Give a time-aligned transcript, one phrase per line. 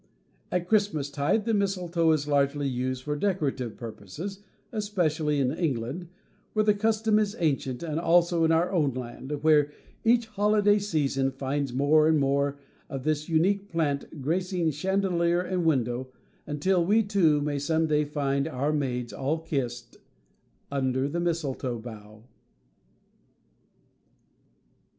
[0.51, 4.39] At Christmas tide the mistletoe is largely used for decorative purposes,
[4.71, 6.07] especially in England,
[6.53, 9.69] where the custom is ancient, and also in our own land, where
[10.03, 12.57] each holiday season finds more and more
[12.89, 16.07] of this unique plant gracing chandelier and window,
[16.47, 19.97] until we, too, may some day find our maids all kissed
[20.71, 22.23] "Under the mistletoe bough."